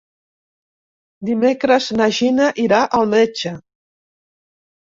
[1.29, 3.55] Dimecres na Gina irà al metge.